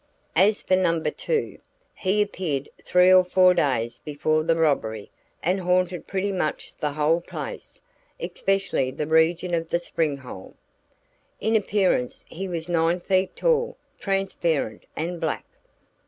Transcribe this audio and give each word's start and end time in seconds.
"As 0.35 0.61
for 0.63 0.75
number 0.75 1.11
two, 1.11 1.59
he 1.93 2.23
appeared 2.23 2.69
three 2.83 3.13
or 3.13 3.23
four 3.23 3.53
days 3.53 3.99
before 3.99 4.41
the 4.41 4.55
robbery 4.55 5.11
and 5.43 5.59
haunted 5.59 6.07
pretty 6.07 6.31
much 6.31 6.75
the 6.77 6.93
whole 6.93 7.21
place, 7.21 7.79
especially 8.19 8.89
the 8.89 9.05
region 9.05 9.53
of 9.53 9.69
the 9.69 9.77
spring 9.77 10.17
hole. 10.17 10.55
In 11.39 11.55
appearance 11.55 12.25
he 12.27 12.47
was 12.47 12.67
nine 12.67 12.99
feet 12.99 13.35
tall, 13.35 13.77
transparent, 13.99 14.87
and 14.95 15.21
black. 15.21 15.45